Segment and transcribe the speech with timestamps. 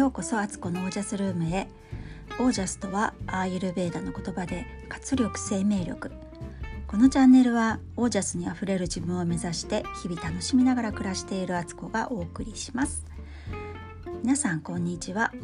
[0.00, 1.68] ようこそアツコのオージャスルームへ。
[2.38, 6.10] オージャスとはアーユルベーダの言葉で活力生命力。
[6.86, 13.04] このチャンネルはオージャスにあふれる自分を目指して日々楽しみながら暮らしているアツコがお送りします。
[14.22, 15.34] 皆さんこんにちは、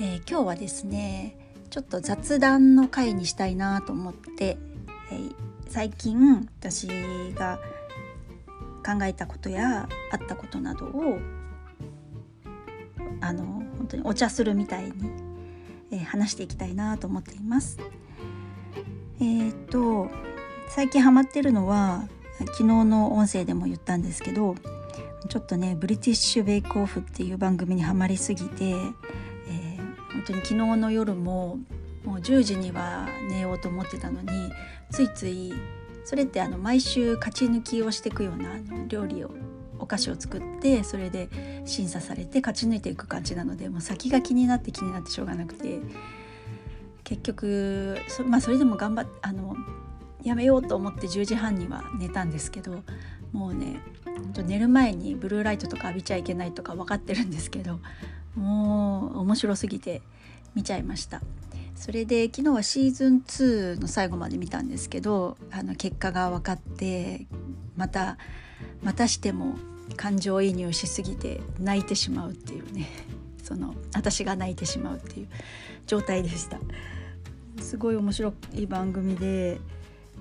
[0.00, 1.36] えー、今日はですね
[1.70, 4.56] ちょっと雑談の回にしたいなと思って、
[5.10, 5.34] えー、
[5.66, 6.86] 最近私
[7.34, 7.58] が
[8.86, 11.18] 考えたことやあったことなどを
[13.20, 13.44] あの
[13.78, 14.92] 本当にお茶するみたいに、
[15.90, 17.78] えー、話していきたいなと思っています。
[19.20, 20.08] えー、っと
[20.68, 22.08] 最近ハマってるのは
[22.38, 24.54] 昨日の音声でも言ったんですけど
[25.28, 29.76] ちょっとねブリティッシュ・ベイクオフっていう番組にはまりすぎて、えー、
[30.12, 31.58] 本当に昨日の夜も
[32.04, 34.28] もう10時には寝ようと思ってたのに
[34.90, 35.52] ついつい
[36.04, 38.50] それってあの毎週勝ち抜きをしていくような
[38.86, 39.30] 料理を
[39.78, 41.28] お菓子を作ってそれで
[41.64, 45.78] 審査されて勝ち抜いていく感じなのでもう先が気になって気になってしょうがなくて
[47.04, 49.56] 結局そ,、まあ、それでも頑張ってあの
[50.22, 52.82] やめようと思って10時半には寝たんですけど
[53.32, 53.80] もうね
[54.46, 57.80] 寝る前にブルーライトとか浴びちゃいけないとか分かってるんですけど
[58.34, 60.02] もう面白すぎて
[60.54, 61.22] 見ちゃいました。
[61.78, 67.26] それで昨日はシーズン2の最後まで見たんですけどあの結果が分かって
[67.76, 68.18] また
[68.82, 69.56] またしても
[69.96, 72.88] 感情移入しすぎて泣いてしまうっていうね。
[73.42, 75.28] その私が泣いてしまうっていう
[75.86, 76.58] 状態でした。
[77.60, 79.60] すごい面白い番組で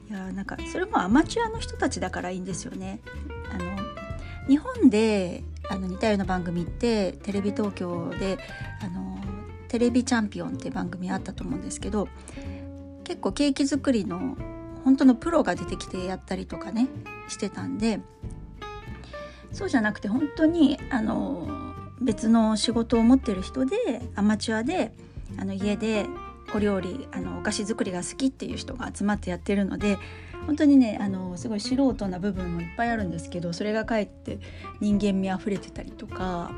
[0.09, 2.99] いやなんかそれもアマチュアの人たちだからいいんですよね。
[3.51, 3.77] あの
[4.47, 8.37] 日本であの似たような番組ってテレビ東京で
[8.81, 9.19] あの
[9.67, 12.07] テレビチャンピオンっていう番組あったと思うんですけど
[13.03, 14.37] 結構ケーキ作りの
[14.85, 16.87] 本当のプロが出てきてやったりとかね
[17.27, 17.99] してたんで
[19.57, 21.47] そうじゃなくて本当にあの
[21.99, 23.75] 別の仕事を持ってる人で
[24.13, 24.91] アマチュアで
[25.35, 26.05] あの家で
[26.53, 29.97] お料理あのお菓子作りが好きっていう人が集まってやってるので
[30.45, 34.37] 本当にねあのすごい素人な部分もいっぱいあるんですけどそれがかえって
[34.79, 36.51] 人間味あふれてたりとか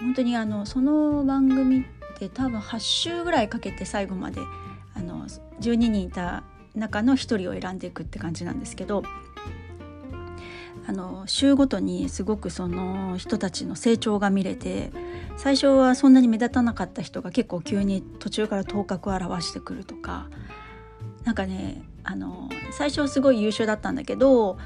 [0.00, 1.84] 本当にあのその番組っ
[2.18, 4.40] て多分8週ぐらいかけて最後まで
[4.94, 5.26] あの
[5.60, 6.42] 12人いた
[6.74, 9.02] 中の1人を選んでいくって感じなんですけど
[10.86, 14.90] あの週ごとにすごくその人たちの成長が見れて
[15.36, 20.28] 最初はそんなに目立たなかった人が結構急に途中から頭角を現してくるとか
[21.24, 24.58] なんかねあの最初はすごい優秀だったんだけど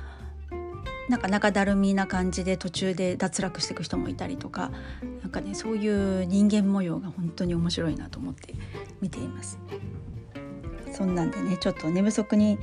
[1.09, 4.73] なんか中だるみな感じで途中で脱落していく人もいたりとか
[5.23, 8.55] なんかねそういう人間模様が本当に面白いなと思って
[9.01, 9.59] 見ています。
[10.93, 12.59] そんなんでねちょっと寝不足に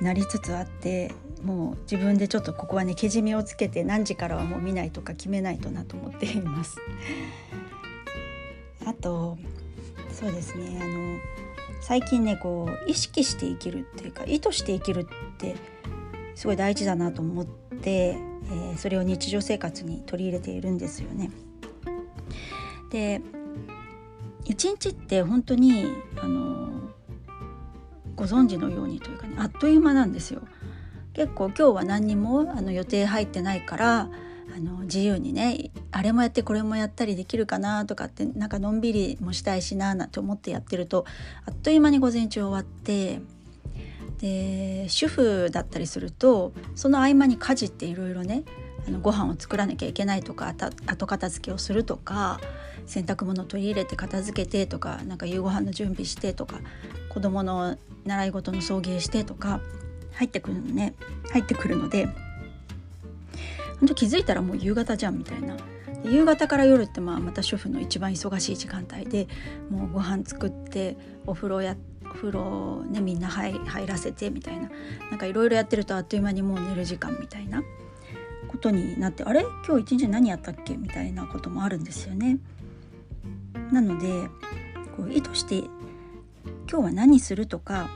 [0.00, 1.12] なりつつあって
[1.44, 6.78] もう自分でちょっとここはねけじめをつけて何時からはもう見ないとか決めないとなと思っています。
[8.86, 9.36] あと
[10.10, 11.18] そうですねあの
[11.80, 15.06] 最近ねこう意識して生きるっていうか意図して生きるっ
[15.36, 15.54] て
[16.34, 21.30] すごい大事だなと思って、えー、それを日常生活に取り入れているんですよね。
[22.90, 23.20] で
[24.44, 26.90] 一日って本当にあの
[28.14, 30.42] ご存知のようにというかねあっという間なんですよ。
[31.14, 34.08] 結構今日は何にもあの予定入ってないから
[34.54, 41.06] あの自由にねあれもやってこれもやったりできるかなとかってなんかのんびりもしたいしななんて思ってやってると
[41.46, 43.20] あっという間に午前中終わって
[44.18, 48.44] で主婦だったりするとその合間に家事っていろいろね
[48.86, 50.54] あのご飯を作らなきゃいけないとか
[50.86, 52.38] 後片付けをするとか
[52.86, 56.60] 洗濯物取り入れて片付けてとかなんか夕ご飯の準備してとか
[57.08, 59.60] 子どもの習い事の送迎してとか
[60.14, 60.94] 入ってくるのね。
[61.32, 62.08] 入ってくるので。
[63.80, 65.56] 本当気づいたらもう夕方じゃんみたいな。
[66.04, 69.26] 夕方から夜ってまあまた主婦の一番忙しい時間帯で
[69.70, 74.70] もうご飯作ってお風呂やお風呂ねみんな入入らせてみたいな。
[75.10, 77.62] なんかいろいろやってるとあっという間にもう寝る時間みたいな。
[78.46, 79.44] ことになってあれ？
[79.66, 80.76] 今日一日何やったっけ？
[80.76, 82.38] みたいなこともあるんですよね。
[83.72, 84.06] なので
[84.96, 85.56] こう意図して
[86.70, 87.90] 今日は何するとか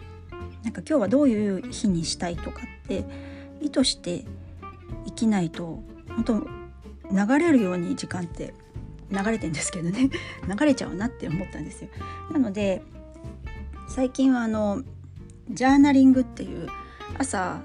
[0.65, 3.05] なんか今日はどういう日にしたいとかって
[3.61, 4.25] 意図して
[5.07, 6.47] 生きないと本当
[7.11, 8.55] 流れるように時間って
[9.11, 10.11] 流れてんですけどね
[10.47, 11.91] 流れちゃうなって思ったんですよ。
[12.33, 12.83] なので
[13.89, 14.83] 最近はあの
[15.51, 16.69] ジャーナリングっていう
[17.17, 17.63] 朝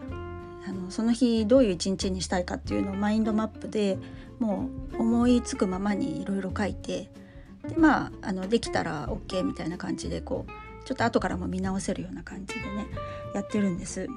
[0.66, 3.98] あのその日どういう一日にしたいかっていうのをマインドマップで
[4.39, 7.12] もう思いつくままにいろいろ書いて
[7.68, 12.88] でまああのできたら OK みたいな感じでこうちょっと後からも見直せるような感じでね
[13.33, 14.07] やってるんです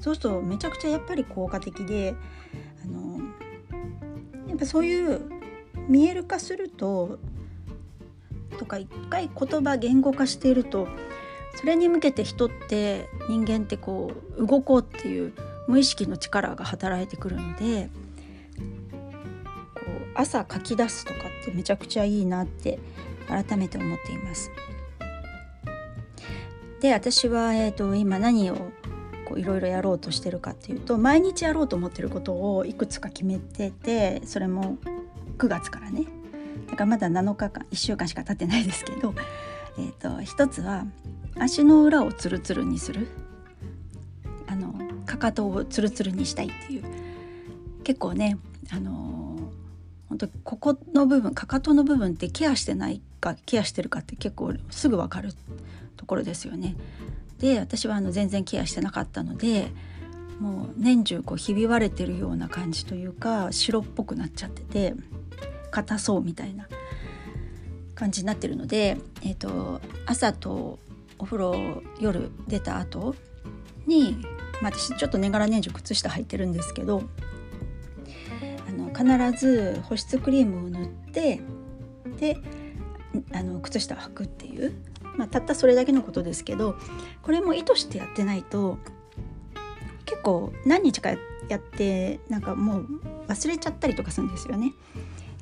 [0.00, 2.14] そうするとめちゃくちゃやっぱり効果的で
[2.84, 3.18] あの
[4.48, 5.20] やっぱそういう
[5.88, 7.18] 見える化すると
[8.58, 10.88] とか一回言葉言語化していると
[11.54, 15.32] それに向けて人って人間ってこう動こうっていう
[15.68, 17.88] 無意識の力が働いてくるので
[19.74, 22.78] こう朝書き出すとかってめちゃくちゃいいなって
[23.28, 24.50] 改めて思っています。
[26.80, 28.56] で私は、えーと、今何を
[29.36, 34.78] いろいろやろうとしてるかっていうと毎日やろうと思ってることをいくつか決めててそれも
[35.38, 36.04] 9月からね。
[36.68, 39.14] だからまだ7日間1週間しか経ってないですけど、
[39.78, 40.86] えーと、一つは
[41.38, 43.06] 足の裏をツルツルにする。
[44.46, 44.74] あの
[45.04, 46.84] かかとをツルツルにしたいっていう。
[47.84, 48.38] 結構ね
[48.72, 49.38] あの
[50.08, 55.32] 本当ここの部分かかとの部分ってケアしてないかケアしてるかって結構すぐ分かる。
[55.96, 56.76] ところですよね。
[57.38, 59.70] で私はあの全然ケアしてなかったので
[60.40, 64.94] もう年中こうひび割れてるような感じというか白っぽくなっちゃってて
[65.70, 66.66] 硬そうみたいな
[67.94, 70.78] 感じになってるので、えーと、朝と
[71.18, 73.14] お風呂夜出た後
[73.86, 74.18] に、
[74.60, 77.02] まあ、私ちょっと年がら年中靴下履いてるんですけど
[78.68, 81.40] あの必ず保湿クリームを塗って
[82.18, 82.38] で
[83.32, 84.74] あの靴下を履くっていう
[85.16, 86.76] まあ、たったそれだけのことですけど
[87.22, 88.78] これも意図してやってないと
[90.04, 91.10] 結構何日か
[91.48, 92.86] やってなんかもう
[93.28, 94.72] 忘れちゃったりとかするんですよね。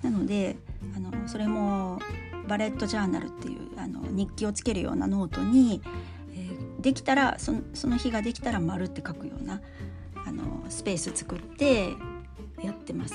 [0.02, 0.56] なので
[0.96, 1.98] あのそれも
[2.46, 5.80] バレットジャーナルっていうあの日記をつけるようなノートに、
[6.32, 9.62] えー、できたらそのその日ができたら丸って書くような
[10.26, 11.90] あのスペース作って
[12.62, 13.14] やってます。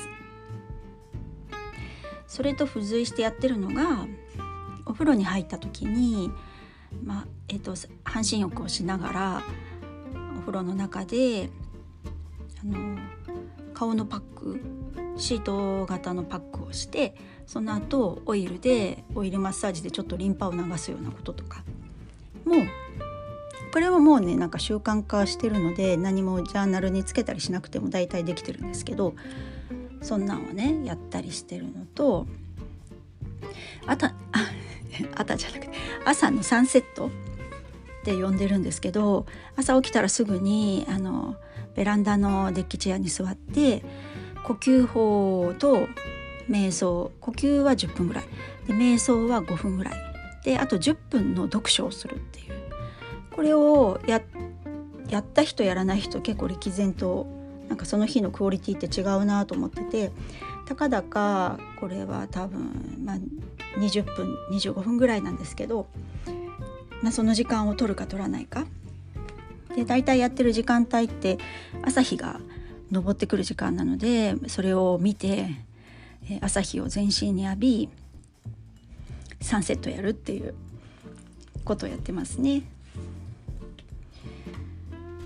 [2.27, 4.05] それと付随してやってるのが
[4.85, 6.31] お風呂に入った時に
[7.03, 9.43] まあえーと、半身浴をしながら
[10.37, 11.49] お風呂の中で
[12.61, 12.97] あの
[13.73, 14.59] 顔のパック
[15.17, 17.15] シート型のパックをして
[17.45, 21.63] その後オイルでオイルマッサージでちょっとリンパを流すようなこととか。
[22.45, 22.59] もう
[23.71, 29.13] これはもうねなんか習慣化してるので何もジャーナルにつけたりしなくても大体できてるんですけど
[30.01, 32.25] そんなんをねやったりしてるのと
[33.85, 34.13] あとあ
[35.15, 35.69] 朝じゃなくて
[36.05, 37.09] 朝のサンセットっ
[38.03, 39.25] て呼んでるんですけど
[39.55, 41.35] 朝起きたらすぐにあの
[41.75, 43.83] ベランダのデッキチェアに座って
[44.43, 45.87] 呼吸法と
[46.49, 48.23] 瞑想呼吸は10分ぐらい。
[48.67, 49.93] で瞑想は5分ぐらい。
[50.43, 52.53] であと10分の読書をするっていう。
[53.35, 54.21] これをや
[55.09, 57.27] やった人やらない人結構歴然と
[57.67, 60.11] なんかその日のクオリティって違うなと思ってて
[60.65, 63.17] たかだかこれは多分、まあ、
[63.77, 65.87] 20分25分ぐらいなんですけど、
[67.01, 68.65] まあ、その時間を取るか取らないか
[69.75, 71.37] で大体やってる時間帯って
[71.83, 72.39] 朝日が
[72.91, 75.47] 昇ってくる時間なのでそれを見て
[76.41, 77.89] 朝日を全身に浴び
[79.41, 80.53] サンセットやるっていう
[81.63, 82.63] ことをやってますね。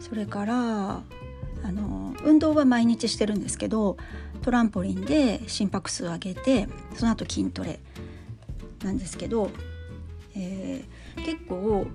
[0.01, 1.01] それから
[1.63, 3.98] あの運動は毎日してるんですけど
[4.42, 7.80] トランポリンで心拍数上げてその後筋トレ
[8.83, 9.50] なんですけど、
[10.35, 11.85] えー、結構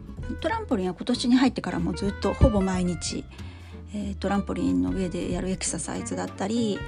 [0.40, 3.24] トランポリンは今年に入ってからもずっとほぼ毎日、
[3.94, 6.78] えー、トランポリンの上でやるエクササイズだったり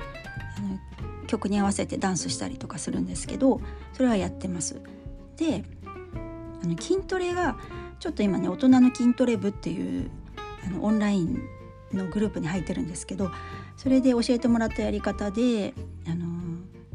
[0.59, 3.61] あの曲に合わせてダンスしたりとかするんですけど
[3.93, 4.81] それはやってます。
[5.37, 5.65] で
[6.63, 7.57] あの筋トレが
[7.99, 10.11] ちょっと今ね大人の筋トレ部っていう
[10.67, 11.43] あのオンライン
[11.93, 13.31] のグループに入ってるんですけど
[13.77, 15.73] それで教えてもらったやり方で
[16.07, 16.27] あの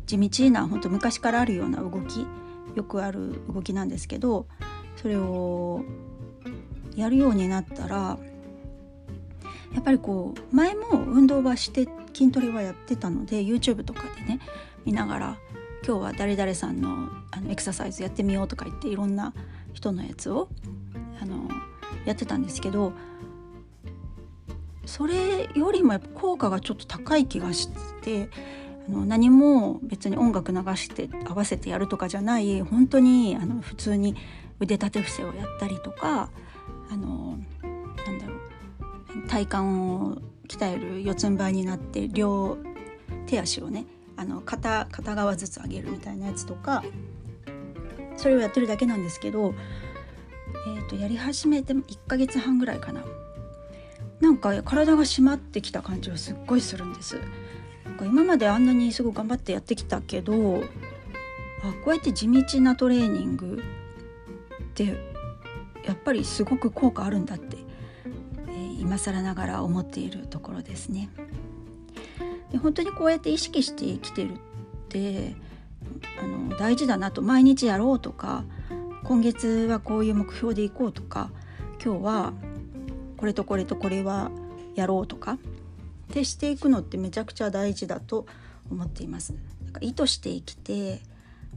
[0.06, 2.28] 地道な本当昔からあるような動き
[2.76, 4.48] よくある動きなんですけど
[4.96, 5.84] それを
[6.96, 8.18] やるようになったら
[9.74, 14.40] やっぱりこう前も運動はして筋トレはやってたので YouTube とかでね
[14.86, 15.38] 見ながら
[15.86, 19.34] 今日は誰々さんのあのエクササイズやってみようとか言っていろんな
[19.74, 20.48] 人のやつを
[21.22, 21.50] あの
[22.06, 22.94] やってたんですけど
[24.86, 27.70] それよりもやっぱ効果がちょっと高い気がし
[28.02, 28.30] て
[28.88, 34.16] あの何も別に音楽流して合わせてやるとかじゃない本当にあの普通に
[34.60, 36.30] 腕立て伏せをやったりとか
[36.92, 37.38] あの
[38.06, 42.58] なんだろう体幹を鍛える四つん這いになって両
[43.26, 43.86] 手足をね
[44.18, 46.84] あの片片側ずつ上げるみたいなやつとか
[48.18, 49.54] それをやってるだけなんですけど、
[50.68, 53.04] えーと、やり始めて1ヶ月半ぐらいかな
[54.22, 57.20] なんか体が締まってきた感じがすっごいするんです。
[57.96, 60.64] か今まであんなにすごい頑張ってやってきたけど
[61.64, 63.64] あこうやって地道なトレーニング
[64.64, 64.86] って
[65.86, 67.58] やっぱりすごく効果あるんだって、
[68.48, 71.10] えー、今更ながら思っているところですね。
[72.52, 74.38] で本当にこうやって意識してきてるっ
[74.90, 75.36] て
[76.22, 78.44] あの大事だなと毎日やろうとか
[79.04, 81.32] 今月はこういう目標でいこうとか
[81.84, 82.34] 今日は
[83.18, 84.32] これとこれとこれは
[84.76, 85.38] やろうとか
[86.16, 88.26] ってしていくのってめちゃくちゃ大事だと
[88.72, 89.34] 思っています。
[89.66, 91.02] なんか意図して生きて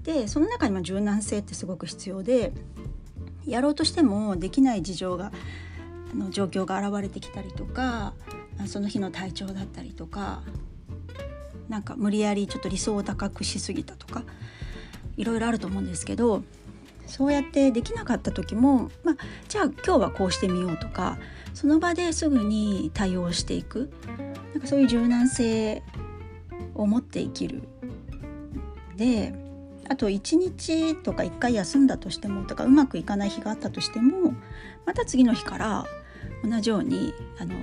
[0.03, 2.53] でその中にも柔軟性ってすごく必要で
[3.47, 5.31] やろうとしてもできない事情が
[6.13, 8.15] あの状況が現れてきたりとか
[8.67, 10.43] その日の体調だったりとか
[11.69, 14.25] なんか無理やりちょっと理想を高くしすぎたとか
[15.17, 16.43] いろいろあると思うんですけど
[17.07, 19.17] そうやってできなかった時も、まあ、
[19.49, 21.19] じゃあ今日はこうしてみようとか
[21.55, 23.91] その場ですぐに対応していく
[24.55, 25.83] なんかそういう柔軟性
[26.75, 27.63] を持って生きる。
[28.97, 29.35] で
[29.89, 34.35] あと1日とか1回休んだとしてもとかうまくいかない日があったとしても
[34.85, 35.87] また次の日から
[36.45, 37.55] 同じようにあの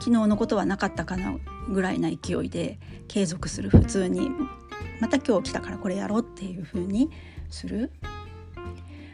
[0.00, 1.34] 昨日のことはなかったかな
[1.68, 2.78] ぐらいな勢いで
[3.08, 3.70] 継続する。
[3.70, 4.30] 普通に。
[5.00, 7.10] また今日来たからこれやろうっていう風に
[7.48, 7.90] する。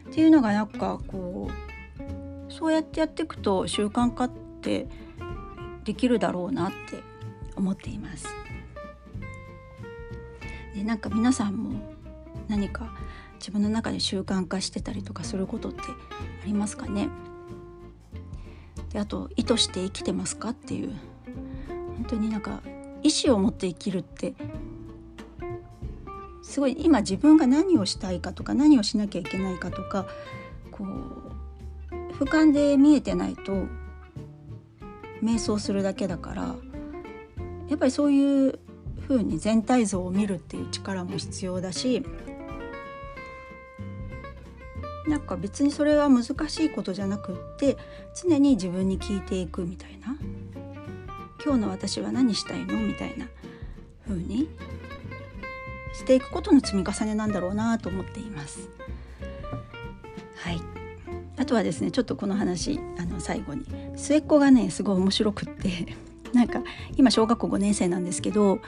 [0.08, 4.88] っていうのがなんかこうそうやってやっていくと習慣化って
[5.86, 7.02] できるだろうなって
[7.56, 8.26] 思っています。
[10.74, 11.80] でなんか皆さんも
[12.48, 12.92] 何か
[13.38, 15.80] 自分の中で習慣化してたりとかすることって
[16.42, 17.08] ありますかね？
[18.92, 20.92] であと意図して生きてますかっていう
[21.96, 22.60] 本当になんか
[23.02, 24.34] 意思を持って生きるって
[26.42, 30.06] すごい今自分が何をしたいかとか何をしなきゃいけないかとか
[30.70, 33.66] こう俯瞰で見えてないと
[35.22, 36.56] 瞑想するだけだから
[37.68, 38.58] やっぱりそういう
[39.08, 42.02] 風に全体像を見るっていう力も必要だし
[45.06, 47.76] なんか別にそれは難しいことじゃなくって
[48.14, 50.16] 常に自分に聞いていくみたいな
[51.44, 53.26] 今日の私は何したいのみたいな
[54.06, 54.48] 風に
[55.94, 58.68] していくことの積み重ねなんだろうなと思っています。
[60.36, 60.75] はい
[61.46, 65.94] あとはですねちょっとこの話あの最後に末っ子がねすごい面白くって
[66.34, 66.60] なんか
[66.96, 68.58] 今小学校5年生なんですけど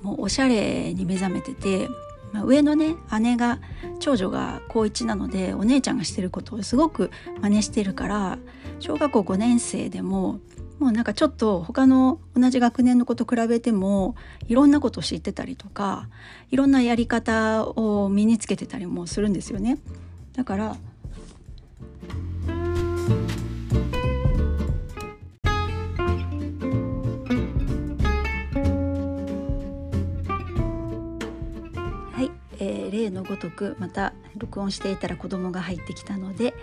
[0.00, 1.88] もうおしゃれに目覚めてて
[2.32, 3.58] まあ、上のね姉が
[3.98, 7.10] 長女が高1なのでお姉ちゃんがしてることをすごく
[7.40, 8.38] 真似してるから
[8.78, 10.38] 小学校5年生でも
[10.78, 14.14] もうなんかちょっと他の同じ学年の子と比べても
[14.46, 16.08] いろんなことを知ってたりとか
[16.52, 19.78] いろんなやり方を身につけてたりもするんですよね。
[20.34, 20.76] だから
[33.10, 36.54] のごとくまた録音していたら子供が入ってきたので、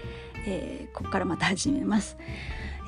[0.45, 2.17] えー、ここからまた始めます。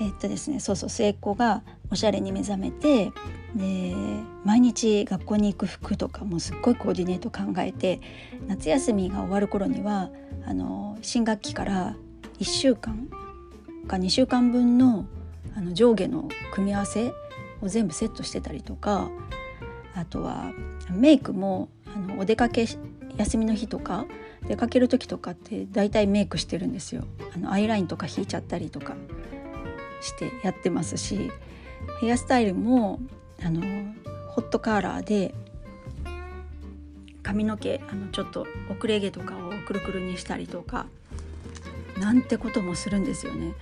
[0.01, 1.61] えー、っとですねそうそう末っ子が
[1.91, 3.11] おしゃれに目覚めて
[3.55, 3.93] で
[4.45, 7.99] 毎日学校に行く服とかもすっごいコーディネート考えて
[8.47, 10.09] 夏休みが終わる頃には
[10.45, 11.95] あの新学期から
[12.39, 13.09] 1週間
[13.87, 15.05] か2週間分の
[15.55, 17.11] あの上下の組み合わせ
[17.61, 19.09] を全部セットしてたりとか
[19.95, 20.53] あとは
[20.91, 22.65] メイクもあのお出かけ
[23.19, 24.05] 休みの日とか
[24.47, 27.03] 出かける時とかって大体メイクしてるんですよ
[27.35, 28.95] あのアイラインとか引いちゃったりとか
[30.01, 31.29] してやってますし
[31.99, 33.01] ヘアスタイルも
[33.43, 33.61] あの
[34.29, 35.35] ホットカーラーで
[37.21, 40.87] 髪の毛あのちょっと遅れ毛とかをくるくるにしたりとか
[41.99, 43.53] なんてこともするんですよね。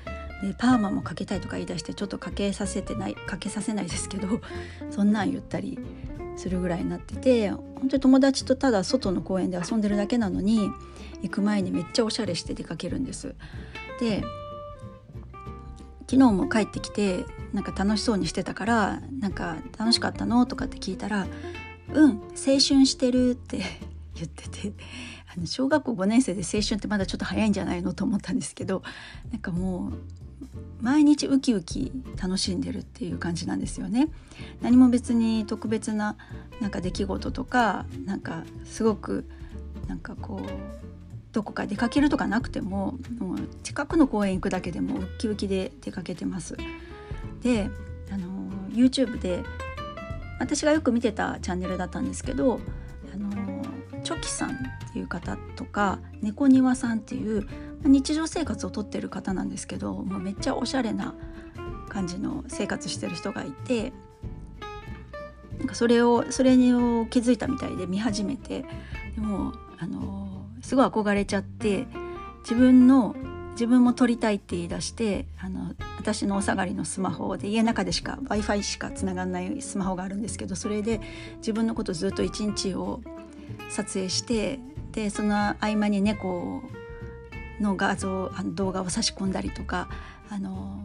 [0.43, 4.39] でパーマもかけたいとか言い出してちょっとかけさせてないかけさせないですけど
[4.91, 5.79] そんなん言ったり
[6.37, 10.69] するぐらいになってて本当に友達とただ外の公園で遊んでるだけなのに
[11.21, 13.35] 行く前にめっちゃおしゃれして出かけるんです。
[13.99, 14.23] で
[16.09, 21.27] 昨日も帰ってきてなんか楽しそうにしてたから「なんか楽しかったの?」とかって聞いたら
[21.93, 23.57] 「うん青春してる」って
[24.15, 24.73] 言ってて
[25.35, 28.83] あの小学校5年生で青春ってまだちょっと早いんじゃないのと思ったんですけど
[29.31, 29.93] なんかもう
[30.81, 31.91] 毎日ウキウキ
[32.21, 34.09] 楽しんでるっていう感じなんですよね。
[34.61, 36.15] 何も別に特別な
[36.61, 39.25] なんか出来事とかなんかすごく
[39.87, 40.77] なんかこう
[41.31, 46.57] どこか出かけるとかなくてももう近くの公園行くだけでもウキウキで出かけてます。
[47.41, 47.69] で
[48.11, 48.27] あの
[48.71, 49.43] YouTube で
[50.39, 52.59] 私がよく見てたチャンネルだったんですけど
[53.13, 53.63] あの
[54.03, 54.53] チョキさんっ
[54.93, 57.47] ていう方とか猫庭さんっていう
[57.87, 61.15] 日常生活をとってる方なんですけどもうめっちゃおしゃれな
[61.89, 63.93] 感じの生活してる人がいて
[65.57, 68.65] なんかそれをそれを気づいたみたいで見始めて
[69.15, 71.87] でもあのすごい憧れちゃって
[72.41, 73.15] 自分の
[73.51, 81.01] 自分も撮りたいって言い出してあの私のお下がりのスマホで家の中でしか w i f i しかつながんないスマホがあるんですけどそれで
[81.37, 83.01] 自分のことずっと一日を
[83.69, 84.59] 撮影して
[84.91, 86.61] でその合間に猫を
[87.59, 89.89] の画像あの動画を差し込んだりとか
[90.29, 90.81] あの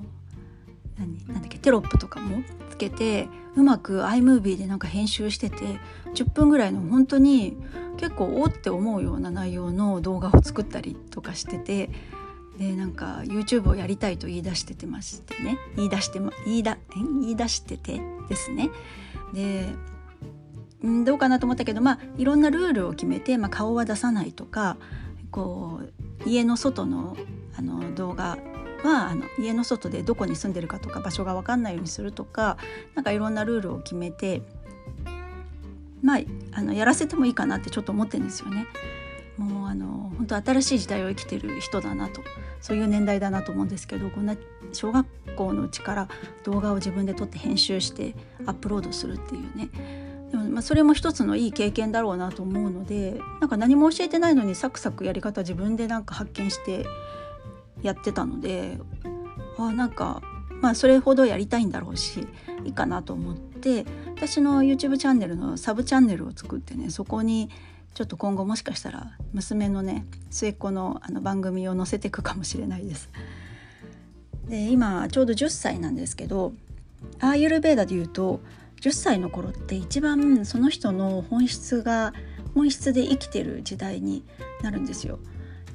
[0.99, 5.79] 何なんだっけテロップとかもつけてうまく iMovie でなんか編集してて
[6.15, 7.57] 10分ぐらいの本当に
[7.99, 11.91] 結構おって思うような内容の動画を作ったりとかしてて
[12.59, 15.59] でなんか YouTube をやりたいと言い出しててましてね。
[15.77, 18.71] 言い出してま言いだ言い出しててですね。
[19.33, 19.75] で
[20.87, 24.77] んどうかなと思ったけどまあいろんなルールを決めて、まあ、顔は出さないとか
[25.33, 27.17] こう家の外の
[27.59, 28.39] あの動画
[28.85, 32.57] はあの家の外でどこに住んでるかとか場所が分かんないようにするとか
[32.95, 34.43] なんかいろんなルールを決めて
[36.03, 36.21] まあ
[36.53, 38.67] あのやらせてもいいかなってちょっと思ってるんですよね。
[39.39, 42.23] もうあの本当新しい時代を生きてる人だなと
[42.61, 44.37] そういう年代だなと思うんですけどこんな
[44.73, 46.09] 小学校のうちから
[46.45, 48.15] 動画を自分で撮って編集して
[48.47, 49.71] アップロードするっていうね
[50.33, 56.87] でもまあそれも一つのいい経験だろうなと思うのでなんか何も教えてないのにサクサクやり方自分でなんか発見して
[57.83, 58.79] やってたので
[59.59, 60.23] あなんか
[60.63, 62.27] まあそれほどやりたいんだろうし
[62.65, 63.85] いいかなと思って
[64.17, 67.51] 私の YouTube チャンネルのサブチャンネルを作ってねそこに
[67.95, 73.11] ちょっと今後もしかしたら娘のね末っ子のあの番組を載せていくかもしれないです。
[74.49, 76.53] で今ちょうど10歳なんですけど
[77.21, 78.41] アーユルベーダで言うと
[78.83, 82.13] 10歳の頃って一番その人の本質が
[82.55, 84.25] 本質で生きてる時代に
[84.61, 85.21] なるんですよ。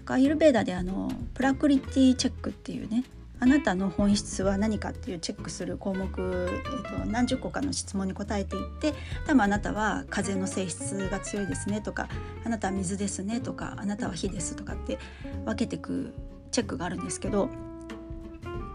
[0.05, 3.03] アーユルベーダであのプラクリティチェックっていうね
[3.39, 8.93] あなたの本質は何かっていうチェックする項目、えーと、何十個かの質問に答えていって
[9.25, 12.07] 多分あなたは風の性質が強いですねとか
[12.45, 14.97] あなたは水ですねとかあなたは火ですとかって
[15.45, 16.13] 分けていく
[16.51, 17.49] チェックがあるんですけど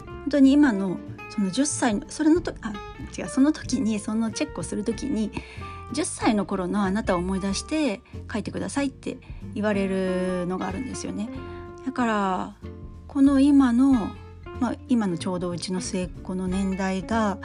[0.09, 0.99] 本当に今の
[1.33, 2.75] その10歳のそれのとあ
[3.19, 5.33] 違うその時にそのチェックをする時に
[5.95, 9.17] 10歳の頃のあなたを思い出して書いてくださいって
[9.55, 11.31] 言われるのがあるんですよね。
[11.87, 12.57] だから
[13.09, 14.11] この今の
[14.61, 17.39] まあ、今のちょうどうちの末っ子の年代が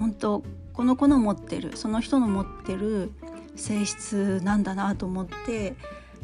[0.00, 3.12] 本当この子の持ってるその人の持ってる
[3.54, 5.76] 性質なんだなと思って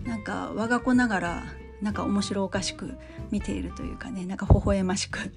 [0.04, 1.44] なんか我が子ながら
[1.80, 2.96] なんか面白おかしく
[3.30, 5.32] 見ているというかねなんか微笑ましく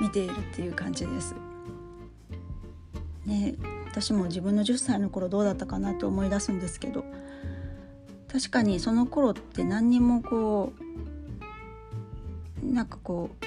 [0.00, 1.34] 見ているっていう感じです。
[3.24, 3.54] ね
[3.90, 7.04] 私も自分の10歳の頃どうだったかなと思い出すんですけど
[8.30, 10.72] 確かにその頃って何にもこ
[12.62, 13.46] うなんかこう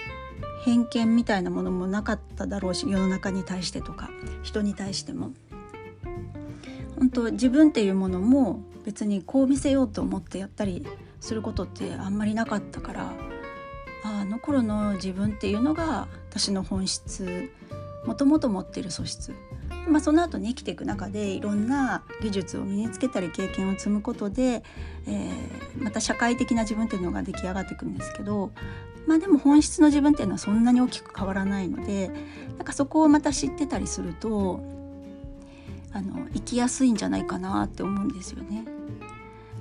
[0.65, 4.09] 偏見みたいなものもなかっただろうし世の中に対してとか
[4.43, 5.31] 人に対しても
[6.97, 10.85] 本当自分っていうものも別にこう見せようと思ってやったり
[11.21, 13.13] することってあんまりなかったから
[14.39, 17.52] 頃の自分っていうのが私の本質
[18.06, 19.34] もともと持ってる素質
[19.88, 24.63] まあ、その後に生きていく中でいろんな技術を身につけたり経験を積むことで、
[25.08, 28.52] えー、また社会的な自分っていうのが出来上がっていくんですけど
[29.08, 32.12] まあでも本質の自分っていうのはそんなに大きく変わらないので
[32.58, 34.60] なんかそこをまた知ってたりすると
[35.91, 38.65] あの生きやすいんじゃないかなって思うんですよね。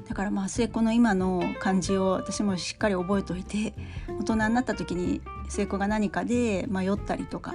[0.08, 3.74] だからまあ末っ子の今の感じを私もしっかり覚えておいて
[4.18, 7.54] 大人になった時に末っ子が何かで迷ったりとか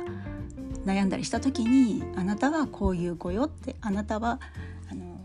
[0.86, 4.40] 悩んだりした時にあなたはこういう子よってあなたは
[4.92, 5.20] あの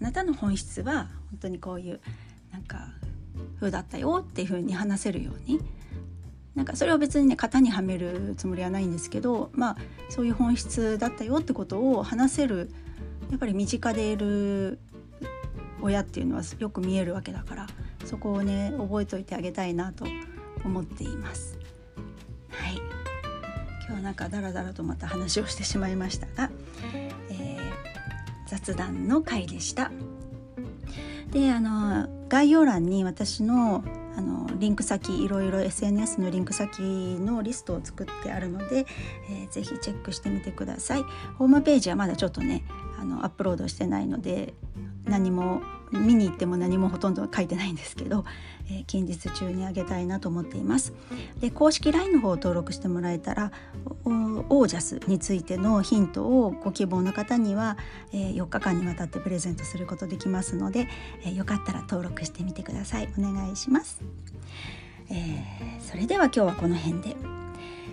[0.00, 2.00] あなたの本質は本当にこういう
[2.52, 2.88] なんか
[3.58, 5.60] 風だったよっていう風に話せるように。
[6.54, 9.76] なんかそれを別にね型にはめるつもりはないんですけどまあ
[10.08, 12.72] そういう本質だったよってことを話せる
[13.30, 14.80] やっぱり身近でいる
[15.82, 17.66] 親っていうのはよく見えるわけだから
[18.04, 20.06] そこをね覚えておいてあげたいなと
[20.64, 21.58] 思っています。
[22.50, 26.50] はい今日はなんかダラダラとまた話をしてしまいましたが、
[27.30, 27.58] えー、
[28.46, 29.90] 雑談の回でした。
[31.30, 33.84] であの概要欄に私の
[34.16, 38.84] あのリンク先いろいろ SNS のリンク先のリストを作ってあるので、
[39.30, 41.04] えー、ぜひチェックしてみてください
[41.38, 42.64] ホームページはまだちょっとね
[43.00, 44.54] あのアップロードしてないので
[45.08, 48.24] 何も見に行っても何もほとんど書いてないんですけど、
[48.70, 50.92] えー、近日中にあげたいなと思っています。
[51.40, 53.52] で公式 LINE の方を登録してもらえたら
[54.04, 57.78] オージャスについてのヒントをご希望の方には、
[58.12, 60.88] えー、4日間にわたってプレゼントすることできますので、
[61.24, 63.08] えー、よかったら登録してみてください。
[63.18, 64.02] お願いします。
[65.10, 67.16] えー、それでは今日はこの辺で。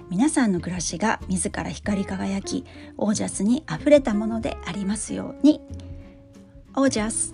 [0.08, 2.64] 皆さんの暮らしが自ら光り輝き
[2.96, 5.62] オージャスにあふれたものでありますように。
[6.78, 7.34] オージャス